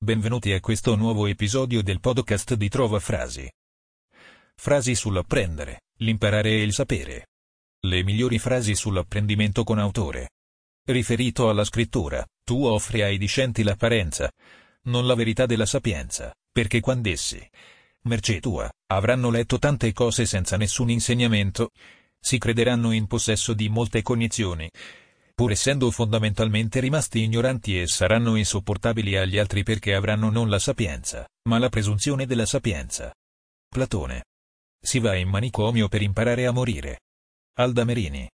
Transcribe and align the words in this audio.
Benvenuti 0.00 0.52
a 0.52 0.60
questo 0.60 0.94
nuovo 0.94 1.26
episodio 1.26 1.82
del 1.82 1.98
podcast 1.98 2.54
di 2.54 2.68
Trova 2.68 3.00
Frasi. 3.00 3.50
Frasi 4.54 4.94
sull'apprendere, 4.94 5.80
l'imparare 5.96 6.50
e 6.50 6.62
il 6.62 6.72
sapere. 6.72 7.26
Le 7.80 8.04
migliori 8.04 8.38
frasi 8.38 8.76
sull'apprendimento 8.76 9.64
con 9.64 9.80
autore. 9.80 10.30
Riferito 10.84 11.48
alla 11.48 11.64
scrittura, 11.64 12.24
tu 12.44 12.64
offri 12.64 13.02
ai 13.02 13.18
discenti 13.18 13.64
l'apparenza, 13.64 14.30
non 14.82 15.04
la 15.04 15.16
verità 15.16 15.46
della 15.46 15.66
sapienza, 15.66 16.32
perché 16.52 16.78
quando 16.78 17.08
essi, 17.08 17.44
mercé 18.02 18.38
tua, 18.38 18.70
avranno 18.92 19.30
letto 19.30 19.58
tante 19.58 19.92
cose 19.92 20.26
senza 20.26 20.56
nessun 20.56 20.90
insegnamento, 20.90 21.70
si 22.20 22.38
crederanno 22.38 22.92
in 22.92 23.08
possesso 23.08 23.52
di 23.52 23.68
molte 23.68 24.02
cognizioni, 24.02 24.70
pur 25.38 25.52
essendo 25.52 25.88
fondamentalmente 25.92 26.80
rimasti 26.80 27.22
ignoranti 27.22 27.80
e 27.80 27.86
saranno 27.86 28.34
insopportabili 28.34 29.16
agli 29.16 29.38
altri 29.38 29.62
perché 29.62 29.94
avranno 29.94 30.30
non 30.30 30.48
la 30.48 30.58
sapienza, 30.58 31.28
ma 31.48 31.60
la 31.60 31.68
presunzione 31.68 32.26
della 32.26 32.44
sapienza. 32.44 33.14
Platone. 33.68 34.24
Si 34.84 34.98
va 34.98 35.14
in 35.14 35.28
manicomio 35.28 35.86
per 35.86 36.02
imparare 36.02 36.44
a 36.44 36.50
morire. 36.50 37.02
Alda 37.56 37.84
Merini. 37.84 38.28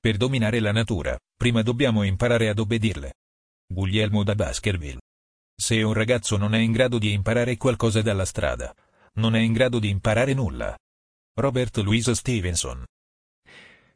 Per 0.00 0.16
dominare 0.16 0.60
la 0.60 0.70
natura, 0.70 1.18
prima 1.36 1.62
dobbiamo 1.62 2.04
imparare 2.04 2.50
ad 2.50 2.60
obbedirle. 2.60 3.14
Guglielmo 3.66 4.22
da 4.22 4.36
Baskerville. 4.36 5.00
Se 5.60 5.82
un 5.82 5.92
ragazzo 5.92 6.36
non 6.36 6.54
è 6.54 6.58
in 6.58 6.70
grado 6.70 6.98
di 6.98 7.10
imparare 7.14 7.56
qualcosa 7.56 8.00
dalla 8.00 8.24
strada, 8.24 8.72
non 9.14 9.34
è 9.34 9.40
in 9.40 9.52
grado 9.52 9.80
di 9.80 9.88
imparare 9.88 10.34
nulla. 10.34 10.78
Robert 11.34 11.78
Louis 11.78 12.08
Stevenson. 12.12 12.84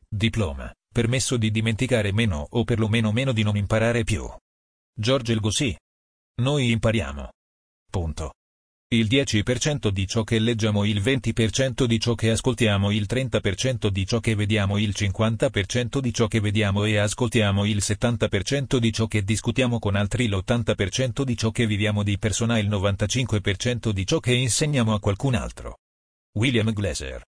Diploma 0.08 0.74
permesso 0.92 1.36
di 1.36 1.52
dimenticare 1.52 2.12
meno 2.12 2.46
o 2.50 2.64
perlomeno 2.64 3.12
meno 3.12 3.32
di 3.32 3.44
non 3.44 3.56
imparare 3.56 4.02
più. 4.02 4.28
George 4.92 5.32
Elgosì. 5.32 5.76
Noi 6.42 6.70
impariamo. 6.72 7.30
Punto. 7.88 8.32
Il 8.92 9.06
10% 9.06 9.88
di 9.90 10.04
ciò 10.08 10.24
che 10.24 10.40
leggiamo, 10.40 10.84
il 10.84 11.00
20% 11.00 11.84
di 11.84 12.00
ciò 12.00 12.16
che 12.16 12.30
ascoltiamo, 12.30 12.90
il 12.90 13.06
30% 13.08 13.86
di 13.86 14.04
ciò 14.04 14.18
che 14.18 14.34
vediamo, 14.34 14.78
il 14.78 14.92
50% 14.92 16.00
di 16.00 16.12
ciò 16.12 16.26
che 16.26 16.40
vediamo 16.40 16.84
e 16.84 16.96
ascoltiamo, 16.96 17.64
il 17.66 17.76
70% 17.76 18.78
di 18.78 18.92
ciò 18.92 19.06
che 19.06 19.22
discutiamo 19.22 19.78
con 19.78 19.94
altri, 19.94 20.26
l'80% 20.26 21.22
di 21.22 21.36
ciò 21.36 21.52
che 21.52 21.68
viviamo 21.68 22.02
di 22.02 22.18
persona, 22.18 22.58
il 22.58 22.68
95% 22.68 23.90
di 23.90 24.04
ciò 24.04 24.18
che 24.18 24.34
insegniamo 24.34 24.92
a 24.92 24.98
qualcun 24.98 25.36
altro. 25.36 25.78
William 26.34 26.72
Glaser. 26.72 27.22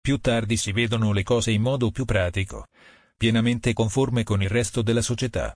Più 0.00 0.16
tardi 0.16 0.56
si 0.56 0.72
vedono 0.72 1.12
le 1.12 1.22
cose 1.24 1.50
in 1.50 1.60
modo 1.60 1.90
più 1.90 2.06
pratico 2.06 2.68
pienamente 3.22 3.72
conforme 3.72 4.24
con 4.24 4.42
il 4.42 4.48
resto 4.48 4.82
della 4.82 5.00
società. 5.00 5.54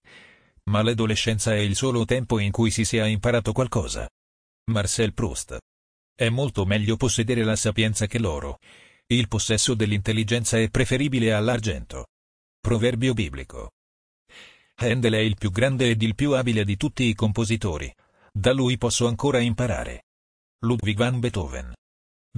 Ma 0.70 0.82
l'adolescenza 0.82 1.52
è 1.52 1.58
il 1.58 1.74
solo 1.74 2.04
tempo 2.04 2.38
in 2.38 2.52
cui 2.52 2.70
si 2.70 2.84
sia 2.84 3.06
imparato 3.06 3.50
qualcosa. 3.50 4.08
Marcel 4.70 5.12
Proust. 5.12 5.58
È 6.14 6.28
molto 6.28 6.64
meglio 6.64 6.96
possedere 6.96 7.42
la 7.42 7.56
sapienza 7.56 8.06
che 8.06 8.20
l'oro. 8.20 8.60
Il 9.08 9.26
possesso 9.26 9.74
dell'intelligenza 9.74 10.60
è 10.60 10.70
preferibile 10.70 11.32
all'argento. 11.32 12.06
Proverbio 12.60 13.14
biblico. 13.14 13.72
Handel 14.76 15.14
è 15.14 15.18
il 15.18 15.34
più 15.34 15.50
grande 15.50 15.90
ed 15.90 16.00
il 16.02 16.14
più 16.14 16.34
abile 16.34 16.64
di 16.64 16.76
tutti 16.76 17.02
i 17.02 17.14
compositori. 17.14 17.92
Da 18.30 18.52
lui 18.52 18.78
posso 18.78 19.08
ancora 19.08 19.40
imparare. 19.40 20.04
Ludwig 20.60 20.96
van 20.96 21.18
Beethoven. 21.18 21.72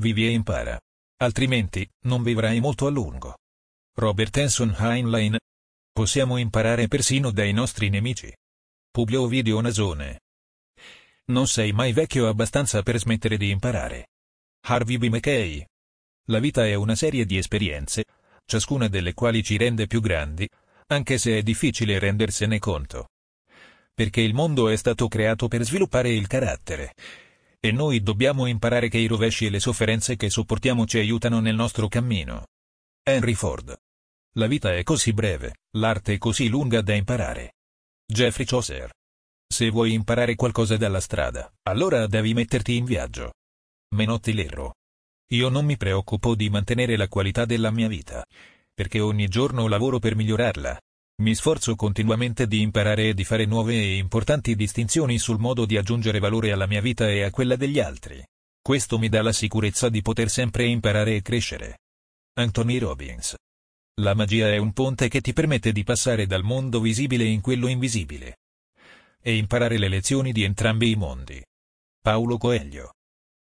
Vivi 0.00 0.26
e 0.26 0.30
impara. 0.30 0.80
Altrimenti, 1.18 1.86
non 2.04 2.22
vivrai 2.22 2.60
molto 2.60 2.86
a 2.86 2.90
lungo. 2.90 3.36
Robert 4.00 4.36
Anson 4.36 4.76
Heinlein. 4.78 5.36
Possiamo 5.90 6.36
imparare 6.36 6.86
persino 6.86 7.32
dai 7.32 7.52
nostri 7.52 7.88
nemici. 7.88 8.32
Publio 8.92 9.22
Ovidio 9.22 9.60
Nasone. 9.60 10.20
Non 11.32 11.48
sei 11.48 11.72
mai 11.72 11.92
vecchio 11.92 12.28
abbastanza 12.28 12.82
per 12.82 12.96
smettere 13.00 13.36
di 13.36 13.50
imparare. 13.50 14.10
Harvey 14.68 14.98
B. 14.98 15.08
McKay. 15.08 15.64
La 16.26 16.38
vita 16.38 16.64
è 16.64 16.74
una 16.74 16.94
serie 16.94 17.26
di 17.26 17.38
esperienze, 17.38 18.04
ciascuna 18.46 18.86
delle 18.86 19.14
quali 19.14 19.42
ci 19.42 19.56
rende 19.56 19.88
più 19.88 20.00
grandi, 20.00 20.48
anche 20.86 21.18
se 21.18 21.36
è 21.36 21.42
difficile 21.42 21.98
rendersene 21.98 22.60
conto. 22.60 23.08
Perché 23.92 24.20
il 24.20 24.32
mondo 24.32 24.68
è 24.68 24.76
stato 24.76 25.08
creato 25.08 25.48
per 25.48 25.64
sviluppare 25.64 26.10
il 26.10 26.28
carattere. 26.28 26.94
E 27.58 27.72
noi 27.72 28.00
dobbiamo 28.00 28.46
imparare 28.46 28.88
che 28.88 28.98
i 28.98 29.08
rovesci 29.08 29.46
e 29.46 29.50
le 29.50 29.58
sofferenze 29.58 30.14
che 30.14 30.30
sopportiamo 30.30 30.86
ci 30.86 30.98
aiutano 30.98 31.40
nel 31.40 31.56
nostro 31.56 31.88
cammino. 31.88 32.46
Henry 33.02 33.34
Ford 33.34 33.76
la 34.38 34.46
vita 34.46 34.74
è 34.74 34.84
così 34.84 35.12
breve, 35.12 35.56
l'arte 35.76 36.14
è 36.14 36.18
così 36.18 36.48
lunga 36.48 36.80
da 36.80 36.94
imparare. 36.94 37.54
Jeffrey 38.06 38.46
Chaucer. 38.46 38.90
Se 39.50 39.70
vuoi 39.70 39.94
imparare 39.94 40.34
qualcosa 40.36 40.76
dalla 40.76 41.00
strada, 41.00 41.50
allora 41.62 42.06
devi 42.06 42.34
metterti 42.34 42.76
in 42.76 42.84
viaggio. 42.84 43.32
Menotti 43.96 44.32
Lerro. 44.34 44.74
Io 45.32 45.48
non 45.48 45.64
mi 45.64 45.76
preoccupo 45.76 46.34
di 46.34 46.50
mantenere 46.50 46.96
la 46.96 47.08
qualità 47.08 47.46
della 47.46 47.70
mia 47.70 47.88
vita, 47.88 48.24
perché 48.72 49.00
ogni 49.00 49.26
giorno 49.28 49.66
lavoro 49.66 49.98
per 49.98 50.14
migliorarla. 50.14 50.78
Mi 51.22 51.34
sforzo 51.34 51.74
continuamente 51.74 52.46
di 52.46 52.60
imparare 52.60 53.08
e 53.08 53.14
di 53.14 53.24
fare 53.24 53.44
nuove 53.44 53.74
e 53.74 53.96
importanti 53.96 54.54
distinzioni 54.54 55.18
sul 55.18 55.40
modo 55.40 55.66
di 55.66 55.76
aggiungere 55.76 56.20
valore 56.20 56.52
alla 56.52 56.66
mia 56.66 56.80
vita 56.80 57.08
e 57.10 57.22
a 57.22 57.30
quella 57.30 57.56
degli 57.56 57.80
altri. 57.80 58.24
Questo 58.62 58.98
mi 58.98 59.08
dà 59.08 59.22
la 59.22 59.32
sicurezza 59.32 59.88
di 59.88 60.00
poter 60.00 60.30
sempre 60.30 60.66
imparare 60.66 61.16
e 61.16 61.22
crescere. 61.22 61.78
Anthony 62.34 62.78
Robbins 62.78 63.34
la 63.98 64.14
magia 64.14 64.48
è 64.48 64.58
un 64.58 64.72
ponte 64.72 65.08
che 65.08 65.20
ti 65.20 65.32
permette 65.32 65.72
di 65.72 65.82
passare 65.82 66.26
dal 66.26 66.44
mondo 66.44 66.80
visibile 66.80 67.24
in 67.24 67.40
quello 67.40 67.66
invisibile. 67.66 68.38
E 69.20 69.36
imparare 69.36 69.78
le 69.78 69.88
lezioni 69.88 70.32
di 70.32 70.44
entrambi 70.44 70.90
i 70.90 70.94
mondi. 70.94 71.44
Paolo 72.00 72.38
Coelho. 72.38 72.94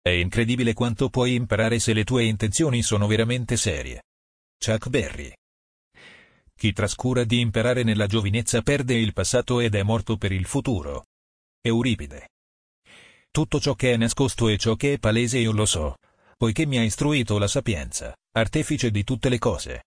È 0.00 0.10
incredibile 0.10 0.74
quanto 0.74 1.08
puoi 1.08 1.34
imparare 1.34 1.78
se 1.78 1.92
le 1.92 2.04
tue 2.04 2.24
intenzioni 2.24 2.82
sono 2.82 3.06
veramente 3.06 3.56
serie. 3.56 4.02
Chuck 4.58 4.88
Berry. 4.88 5.32
Chi 6.54 6.72
trascura 6.72 7.24
di 7.24 7.40
imparare 7.40 7.82
nella 7.82 8.06
giovinezza 8.06 8.60
perde 8.62 8.94
il 8.94 9.12
passato 9.12 9.60
ed 9.60 9.74
è 9.74 9.82
morto 9.82 10.16
per 10.16 10.32
il 10.32 10.44
futuro. 10.44 11.06
Euripide. 11.62 12.28
Tutto 13.30 13.58
ciò 13.58 13.74
che 13.74 13.92
è 13.92 13.96
nascosto 13.96 14.48
e 14.48 14.58
ciò 14.58 14.76
che 14.76 14.94
è 14.94 14.98
palese 14.98 15.38
io 15.38 15.52
lo 15.52 15.64
so, 15.64 15.96
poiché 16.36 16.66
mi 16.66 16.76
ha 16.76 16.82
istruito 16.82 17.38
la 17.38 17.48
sapienza, 17.48 18.14
artefice 18.32 18.90
di 18.90 19.02
tutte 19.02 19.30
le 19.30 19.38
cose. 19.38 19.84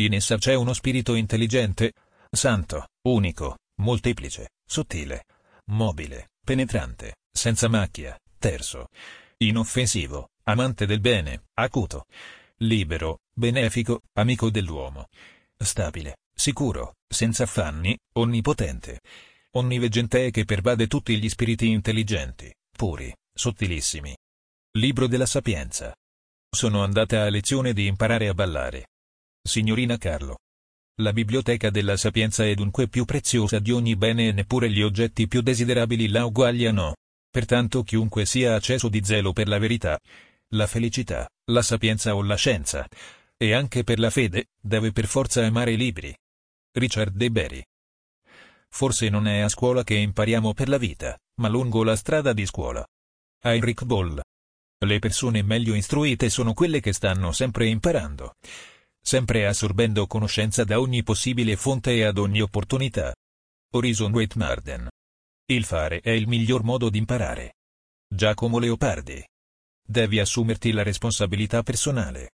In 0.00 0.14
essa 0.14 0.38
c'è 0.38 0.54
uno 0.54 0.72
spirito 0.72 1.14
intelligente, 1.14 1.92
santo, 2.30 2.88
unico, 3.02 3.58
molteplice, 3.82 4.52
sottile, 4.64 5.26
mobile, 5.72 6.30
penetrante, 6.42 7.16
senza 7.30 7.68
macchia, 7.68 8.18
terzo, 8.38 8.88
inoffensivo, 9.36 10.30
amante 10.44 10.86
del 10.86 11.00
bene, 11.00 11.42
acuto, 11.52 12.06
libero, 12.60 13.18
benefico, 13.34 14.00
amico 14.14 14.48
dell'uomo, 14.48 15.08
stabile, 15.58 16.16
sicuro, 16.34 16.94
senza 17.06 17.42
affanni, 17.42 17.94
onnipotente, 18.14 19.00
onniveggente 19.52 20.24
e 20.24 20.30
che 20.30 20.46
pervade 20.46 20.86
tutti 20.86 21.18
gli 21.18 21.28
spiriti 21.28 21.68
intelligenti, 21.68 22.50
puri, 22.74 23.14
sottilissimi. 23.34 24.16
Libro 24.78 25.06
della 25.06 25.26
Sapienza. 25.26 25.94
Sono 26.48 26.82
andata 26.82 27.24
a 27.24 27.28
lezione 27.28 27.74
di 27.74 27.86
imparare 27.86 28.28
a 28.28 28.34
ballare. 28.34 28.86
Signorina 29.42 29.96
Carlo. 29.96 30.38
La 31.00 31.14
biblioteca 31.14 31.70
della 31.70 31.96
sapienza 31.96 32.44
è 32.44 32.54
dunque 32.54 32.88
più 32.88 33.06
preziosa 33.06 33.58
di 33.58 33.72
ogni 33.72 33.96
bene 33.96 34.28
e 34.28 34.32
neppure 34.32 34.70
gli 34.70 34.82
oggetti 34.82 35.26
più 35.28 35.40
desiderabili 35.40 36.08
la 36.08 36.26
uguagliano. 36.26 36.96
Pertanto 37.30 37.82
chiunque 37.82 38.26
sia 38.26 38.54
acceso 38.54 38.88
di 38.88 39.02
zelo 39.02 39.32
per 39.32 39.48
la 39.48 39.58
verità, 39.58 39.98
la 40.48 40.66
felicità, 40.66 41.26
la 41.46 41.62
sapienza 41.62 42.14
o 42.14 42.22
la 42.22 42.34
scienza, 42.34 42.86
e 43.38 43.54
anche 43.54 43.82
per 43.82 43.98
la 43.98 44.10
fede, 44.10 44.48
deve 44.60 44.92
per 44.92 45.06
forza 45.06 45.44
amare 45.44 45.72
i 45.72 45.76
libri. 45.76 46.14
Richard 46.72 47.14
De 47.14 47.30
Berry. 47.30 47.62
Forse 48.68 49.08
non 49.08 49.26
è 49.26 49.40
a 49.40 49.48
scuola 49.48 49.82
che 49.84 49.94
impariamo 49.94 50.52
per 50.52 50.68
la 50.68 50.78
vita, 50.78 51.18
ma 51.40 51.48
lungo 51.48 51.82
la 51.82 51.96
strada 51.96 52.34
di 52.34 52.44
scuola. 52.44 52.86
Heinrich 53.42 53.84
Boll. 53.84 54.20
Le 54.84 54.98
persone 54.98 55.42
meglio 55.42 55.74
istruite 55.74 56.28
sono 56.28 56.52
quelle 56.52 56.80
che 56.80 56.92
stanno 56.92 57.32
sempre 57.32 57.66
imparando 57.66 58.34
sempre 59.02 59.46
assorbendo 59.46 60.06
conoscenza 60.06 60.64
da 60.64 60.80
ogni 60.80 61.02
possibile 61.02 61.56
fonte 61.56 61.92
e 61.92 62.04
ad 62.04 62.18
ogni 62.18 62.40
opportunità. 62.40 63.14
Horizon 63.72 64.12
Wait 64.12 64.34
Marden. 64.34 64.88
Il 65.46 65.64
fare 65.64 66.00
è 66.00 66.10
il 66.10 66.28
miglior 66.28 66.62
modo 66.62 66.90
di 66.90 66.98
imparare. 66.98 67.54
Giacomo 68.08 68.58
Leopardi. 68.58 69.24
Devi 69.86 70.20
assumerti 70.20 70.72
la 70.72 70.82
responsabilità 70.82 71.62
personale. 71.62 72.30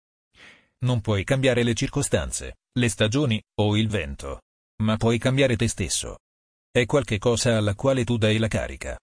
Non 0.85 1.01
puoi 1.01 1.25
cambiare 1.25 1.63
le 1.63 1.75
circostanze, 1.75 2.57
le 2.73 2.89
stagioni 2.89 3.41
o 3.61 3.77
il 3.77 3.89
vento, 3.89 4.43
ma 4.83 4.97
puoi 4.97 5.19
cambiare 5.19 5.57
te 5.57 5.69
stesso. 5.69 6.19
È 6.71 6.85
qualche 6.87 7.19
cosa 7.19 7.57
alla 7.57 7.75
quale 7.75 8.05
tu 8.05 8.17
dai 8.17 8.39
la 8.39 8.49
carica. 8.49 8.99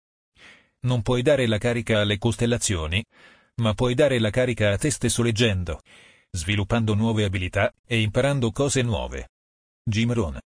Non 0.81 1.01
puoi 1.01 1.21
dare 1.21 1.47
la 1.47 1.57
carica 1.57 2.01
alle 2.01 2.17
costellazioni, 2.17 3.03
ma 3.61 3.73
puoi 3.73 3.93
dare 3.93 4.19
la 4.19 4.29
carica 4.29 4.71
a 4.71 4.77
te 4.77 4.89
stesso 4.89 5.21
leggendo, 5.21 5.79
sviluppando 6.31 6.93
nuove 6.93 7.25
abilità 7.25 7.73
e 7.85 8.01
imparando 8.01 8.51
cose 8.51 8.81
nuove. 8.81 9.29
Jim 9.83 10.13
Rohn. 10.13 10.39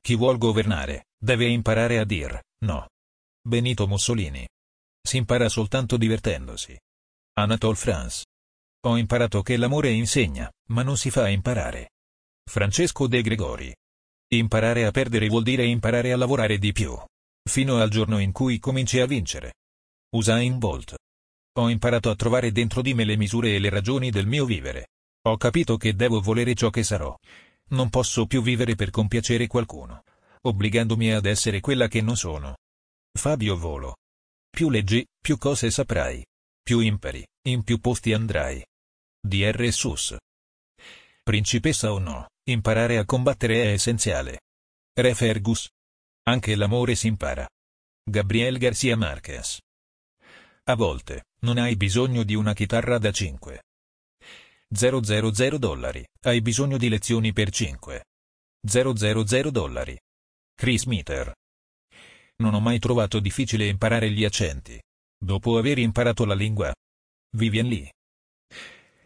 Chi 0.00 0.14
vuol 0.16 0.38
governare, 0.38 1.06
deve 1.18 1.46
imparare 1.46 1.98
a 1.98 2.04
dir 2.04 2.40
no. 2.64 2.88
Benito 3.40 3.86
Mussolini. 3.86 4.46
Si 5.00 5.16
impara 5.16 5.48
soltanto 5.48 5.96
divertendosi. 5.96 6.78
Anatole 7.34 7.76
France. 7.76 8.24
Ho 8.86 8.96
imparato 8.96 9.42
che 9.42 9.56
l'amore 9.56 9.90
insegna, 9.90 10.50
ma 10.68 10.82
non 10.82 10.96
si 10.96 11.10
fa 11.10 11.28
imparare. 11.28 11.90
Francesco 12.48 13.06
De 13.06 13.22
Gregori. 13.22 13.74
Imparare 14.30 14.84
a 14.84 14.90
perdere 14.90 15.28
vuol 15.28 15.42
dire 15.42 15.64
imparare 15.64 16.12
a 16.12 16.16
lavorare 16.16 16.58
di 16.58 16.72
più. 16.72 16.96
Fino 17.48 17.76
al 17.76 17.90
giorno 17.90 18.18
in 18.18 18.32
cui 18.32 18.58
cominci 18.58 19.00
a 19.00 19.06
vincere. 19.06 19.54
Usain 20.14 20.58
Bolt. 20.58 20.96
Ho 21.58 21.68
imparato 21.68 22.08
a 22.08 22.14
trovare 22.14 22.52
dentro 22.52 22.82
di 22.82 22.94
me 22.94 23.04
le 23.04 23.16
misure 23.16 23.56
e 23.56 23.58
le 23.58 23.68
ragioni 23.68 24.10
del 24.10 24.28
mio 24.28 24.44
vivere. 24.44 24.90
Ho 25.26 25.36
capito 25.36 25.76
che 25.76 25.94
devo 25.94 26.20
volere 26.20 26.54
ciò 26.54 26.70
che 26.70 26.84
sarò. 26.84 27.16
Non 27.70 27.90
posso 27.90 28.26
più 28.26 28.42
vivere 28.42 28.76
per 28.76 28.90
compiacere 28.90 29.48
qualcuno, 29.48 30.04
obbligandomi 30.42 31.12
ad 31.12 31.26
essere 31.26 31.58
quella 31.58 31.88
che 31.88 32.00
non 32.00 32.16
sono. 32.16 32.58
Fabio 33.12 33.56
Volo. 33.56 33.96
Più 34.48 34.70
leggi, 34.70 35.04
più 35.20 35.36
cose 35.36 35.72
saprai. 35.72 36.24
Più 36.62 36.78
impari, 36.78 37.26
in 37.48 37.64
più 37.64 37.80
posti 37.80 38.12
andrai. 38.12 38.64
DR 39.20 39.68
Sus. 39.72 40.16
Principessa 41.24 41.92
o 41.92 41.98
no, 41.98 42.28
imparare 42.48 42.98
a 42.98 43.04
combattere 43.04 43.64
è 43.64 43.72
essenziale. 43.72 44.42
Re 44.94 45.12
Fergus. 45.14 45.68
Anche 46.28 46.54
l'amore 46.54 46.94
si 46.94 47.08
impara. 47.08 47.48
Gabriel 48.08 48.58
Garcia 48.58 48.96
Marquez. 48.96 49.58
A 50.68 50.74
volte, 50.74 51.28
non 51.40 51.56
hai 51.56 51.76
bisogno 51.76 52.24
di 52.24 52.34
una 52.34 52.52
chitarra 52.52 52.98
da 52.98 53.10
5. 53.10 53.62
000 54.68 55.56
dollari, 55.56 56.06
hai 56.26 56.42
bisogno 56.42 56.76
di 56.76 56.90
lezioni 56.90 57.32
per 57.32 57.48
5. 57.48 58.04
000 58.68 59.50
dollari. 59.50 59.98
Chris 60.54 60.84
Meter. 60.84 61.32
Non 62.42 62.52
ho 62.52 62.60
mai 62.60 62.78
trovato 62.80 63.18
difficile 63.18 63.66
imparare 63.66 64.10
gli 64.10 64.26
accenti. 64.26 64.78
Dopo 65.18 65.56
aver 65.56 65.78
imparato 65.78 66.26
la 66.26 66.34
lingua. 66.34 66.70
Vivian 67.34 67.66
Lee. 67.66 67.90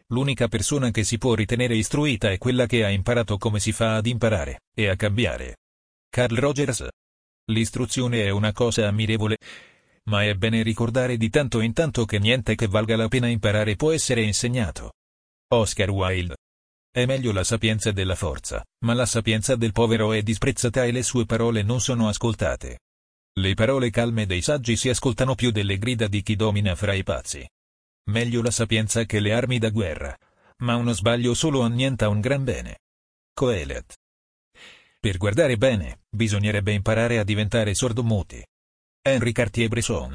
L'unica 0.08 0.48
persona 0.48 0.90
che 0.90 1.04
si 1.04 1.16
può 1.16 1.34
ritenere 1.34 1.76
istruita 1.76 2.32
è 2.32 2.38
quella 2.38 2.66
che 2.66 2.84
ha 2.84 2.90
imparato 2.90 3.38
come 3.38 3.60
si 3.60 3.70
fa 3.70 3.94
ad 3.94 4.06
imparare, 4.06 4.62
e 4.74 4.88
a 4.88 4.96
cambiare. 4.96 5.58
Carl 6.10 6.34
Rogers. 6.34 6.88
L'istruzione 7.52 8.24
è 8.24 8.30
una 8.30 8.52
cosa 8.52 8.88
ammirevole, 8.88 9.36
ma 10.08 10.24
è 10.24 10.34
bene 10.34 10.62
ricordare 10.62 11.16
di 11.16 11.30
tanto 11.30 11.60
in 11.60 11.72
tanto 11.72 12.04
che 12.04 12.18
niente 12.18 12.54
che 12.54 12.66
valga 12.66 12.96
la 12.96 13.08
pena 13.08 13.28
imparare 13.28 13.76
può 13.76 13.92
essere 13.92 14.22
insegnato. 14.22 14.92
Oscar 15.48 15.90
Wilde. 15.90 16.36
È 16.90 17.06
meglio 17.06 17.32
la 17.32 17.44
sapienza 17.44 17.90
della 17.92 18.14
forza, 18.14 18.62
ma 18.84 18.94
la 18.94 19.06
sapienza 19.06 19.56
del 19.56 19.72
povero 19.72 20.12
è 20.12 20.22
disprezzata 20.22 20.84
e 20.84 20.92
le 20.92 21.02
sue 21.02 21.24
parole 21.24 21.62
non 21.62 21.80
sono 21.80 22.08
ascoltate. 22.08 22.80
Le 23.34 23.54
parole 23.54 23.90
calme 23.90 24.26
dei 24.26 24.42
saggi 24.42 24.76
si 24.76 24.90
ascoltano 24.90 25.34
più 25.34 25.50
delle 25.50 25.78
grida 25.78 26.06
di 26.06 26.22
chi 26.22 26.36
domina 26.36 26.74
fra 26.74 26.92
i 26.92 27.02
pazzi. 27.02 27.48
Meglio 28.10 28.42
la 28.42 28.50
sapienza 28.50 29.04
che 29.04 29.20
le 29.20 29.32
armi 29.32 29.58
da 29.58 29.70
guerra, 29.70 30.14
ma 30.58 30.76
uno 30.76 30.92
sbaglio 30.92 31.32
solo 31.32 31.62
annienta 31.62 32.08
un 32.08 32.20
gran 32.20 32.44
bene. 32.44 32.80
Coelet. 33.32 33.96
Per 35.00 35.16
guardare 35.16 35.56
bene, 35.56 36.02
bisognerebbe 36.10 36.72
imparare 36.72 37.18
a 37.18 37.24
diventare 37.24 37.72
sordomuti. 37.74 38.44
Henri 39.04 39.32
Cartier-Bresson. 39.32 40.14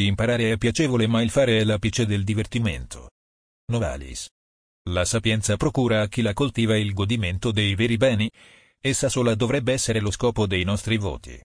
Imparare 0.00 0.50
è 0.50 0.56
piacevole 0.56 1.06
ma 1.06 1.22
il 1.22 1.30
fare 1.30 1.60
è 1.60 1.64
l'apice 1.64 2.06
del 2.06 2.24
divertimento. 2.24 3.10
Novalis. 3.70 4.26
La 4.90 5.04
sapienza 5.04 5.56
procura 5.56 6.00
a 6.00 6.08
chi 6.08 6.22
la 6.22 6.32
coltiva 6.32 6.76
il 6.76 6.92
godimento 6.92 7.52
dei 7.52 7.76
veri 7.76 7.96
beni, 7.96 8.28
essa 8.80 9.08
sola 9.08 9.36
dovrebbe 9.36 9.72
essere 9.72 10.00
lo 10.00 10.10
scopo 10.10 10.48
dei 10.48 10.64
nostri 10.64 10.96
voti. 10.96 11.40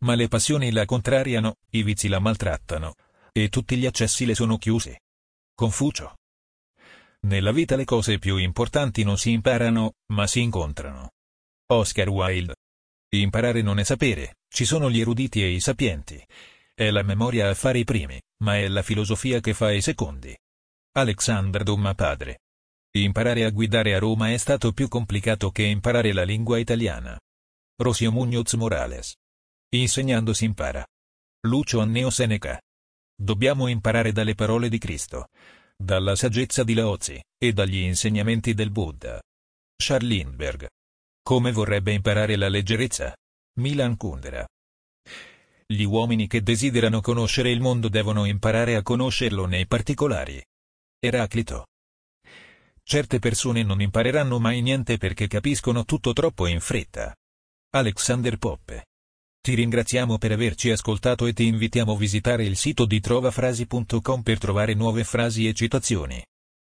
Ma 0.00 0.14
le 0.14 0.28
passioni 0.28 0.70
la 0.70 0.84
contrariano, 0.84 1.54
i 1.70 1.82
vizi 1.82 2.08
la 2.08 2.18
maltrattano, 2.18 2.92
e 3.32 3.48
tutti 3.48 3.78
gli 3.78 3.86
accessi 3.86 4.26
le 4.26 4.34
sono 4.34 4.58
chiusi. 4.58 4.94
Confucio. 5.54 6.16
Nella 7.20 7.52
vita 7.52 7.74
le 7.74 7.86
cose 7.86 8.18
più 8.18 8.36
importanti 8.36 9.02
non 9.02 9.16
si 9.16 9.30
imparano, 9.30 9.94
ma 10.12 10.26
si 10.26 10.42
incontrano. 10.42 11.08
Oscar 11.68 12.10
Wilde. 12.10 12.54
Imparare 13.10 13.62
non 13.62 13.78
è 13.78 13.84
sapere, 13.84 14.36
ci 14.48 14.66
sono 14.66 14.90
gli 14.90 15.00
eruditi 15.00 15.42
e 15.42 15.48
i 15.48 15.60
sapienti. 15.60 16.22
È 16.74 16.90
la 16.90 17.02
memoria 17.02 17.48
a 17.48 17.54
fare 17.54 17.78
i 17.78 17.84
primi, 17.84 18.20
ma 18.42 18.56
è 18.56 18.68
la 18.68 18.82
filosofia 18.82 19.40
che 19.40 19.54
fa 19.54 19.72
i 19.72 19.80
secondi. 19.80 20.36
Alexander 20.92 21.62
Dumma 21.62 21.94
padre. 21.94 22.40
Imparare 22.96 23.44
a 23.44 23.50
guidare 23.50 23.94
a 23.94 23.98
Roma 23.98 24.32
è 24.32 24.36
stato 24.36 24.72
più 24.72 24.88
complicato 24.88 25.50
che 25.50 25.62
imparare 25.62 26.12
la 26.12 26.22
lingua 26.22 26.58
italiana. 26.58 27.18
Rosio 27.80 28.10
Muñoz 28.10 28.56
Morales. 28.56 29.14
Insegnando 29.70 30.32
si 30.32 30.44
impara. 30.44 30.86
Lucio 31.46 31.80
Anneo 31.80 32.10
Seneca. 32.10 32.60
Dobbiamo 33.14 33.68
imparare 33.68 34.12
dalle 34.12 34.34
parole 34.34 34.68
di 34.68 34.78
Cristo, 34.78 35.28
dalla 35.76 36.14
saggezza 36.14 36.62
di 36.62 36.74
Laozi, 36.74 37.22
e 37.38 37.52
dagli 37.52 37.78
insegnamenti 37.78 38.54
del 38.54 38.70
Buddha. 38.70 39.20
Charles 39.76 40.08
Lindbergh. 40.08 40.68
Come 41.28 41.52
vorrebbe 41.52 41.92
imparare 41.92 42.36
la 42.36 42.48
leggerezza? 42.48 43.14
Milan 43.60 43.98
Kundera. 43.98 44.48
Gli 45.66 45.82
uomini 45.82 46.26
che 46.26 46.40
desiderano 46.40 47.02
conoscere 47.02 47.50
il 47.50 47.60
mondo 47.60 47.90
devono 47.90 48.24
imparare 48.24 48.76
a 48.76 48.82
conoscerlo 48.82 49.44
nei 49.44 49.66
particolari. 49.66 50.42
Eraclito. 50.98 51.66
Certe 52.82 53.18
persone 53.18 53.62
non 53.62 53.82
impareranno 53.82 54.38
mai 54.38 54.62
niente 54.62 54.96
perché 54.96 55.26
capiscono 55.26 55.84
tutto 55.84 56.14
troppo 56.14 56.46
in 56.46 56.60
fretta. 56.60 57.14
Alexander 57.74 58.38
Poppe. 58.38 58.86
Ti 59.38 59.52
ringraziamo 59.52 60.16
per 60.16 60.32
averci 60.32 60.70
ascoltato 60.70 61.26
e 61.26 61.34
ti 61.34 61.44
invitiamo 61.44 61.92
a 61.92 61.98
visitare 61.98 62.46
il 62.46 62.56
sito 62.56 62.86
di 62.86 63.00
trovafrasi.com 63.00 64.22
per 64.22 64.38
trovare 64.38 64.72
nuove 64.72 65.04
frasi 65.04 65.46
e 65.46 65.52
citazioni. 65.52 66.24